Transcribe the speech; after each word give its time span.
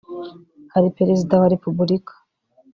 hari 0.73 0.87
Perezida 0.97 1.33
wa 1.41 1.51
Repubulika 1.53 2.13